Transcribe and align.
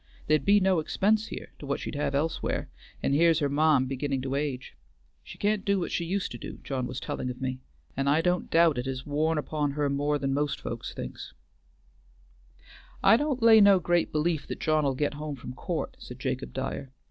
There'd 0.25 0.43
be 0.45 0.59
no 0.59 0.79
expense 0.79 1.27
here 1.27 1.51
to 1.59 1.67
what 1.67 1.79
she'd 1.79 1.93
have 1.93 2.15
elsewhere, 2.15 2.69
and 3.03 3.13
here's 3.13 3.37
her 3.37 3.49
ma'am 3.49 3.85
beginnin' 3.85 4.19
to 4.23 4.33
age. 4.33 4.75
She 5.23 5.37
can't 5.37 5.63
do 5.63 5.79
what 5.79 5.91
she 5.91 6.05
used 6.05 6.31
to, 6.31 6.53
John 6.63 6.87
was 6.87 6.99
tellin' 6.99 7.29
of 7.29 7.39
me; 7.39 7.59
and 7.95 8.09
I 8.09 8.21
don't 8.21 8.49
doubt 8.49 8.77
't 8.79 8.87
'as 8.89 9.05
worn 9.05 9.37
upon 9.37 9.73
her 9.73 9.87
more'n 9.91 10.47
folks 10.57 10.91
thinks." 10.95 11.35
"I 13.03 13.15
don't 13.15 13.43
lay 13.43 13.61
no 13.61 13.77
great 13.77 14.11
belief 14.11 14.47
that 14.47 14.59
John'll 14.59 14.95
get 14.95 15.13
home 15.13 15.35
from 15.35 15.53
court," 15.53 15.97
said 15.99 16.17
Jacob 16.19 16.51
Dyer. 16.51 16.89